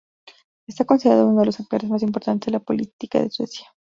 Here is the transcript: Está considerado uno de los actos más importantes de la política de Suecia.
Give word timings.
Está 0.65 0.83
considerado 0.83 1.27
uno 1.27 1.41
de 1.41 1.45
los 1.45 1.59
actos 1.59 1.83
más 1.83 2.01
importantes 2.01 2.47
de 2.47 2.53
la 2.53 2.59
política 2.59 3.21
de 3.21 3.29
Suecia. 3.29 3.67